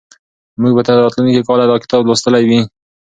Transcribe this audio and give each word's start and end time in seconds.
موږ 0.61 0.71
به 0.77 0.81
تر 0.87 0.95
راتلونکي 1.03 1.41
کاله 1.47 1.65
دا 1.67 1.75
کتاب 1.83 2.01
لوستلی 2.03 2.43
وي. 2.49 2.59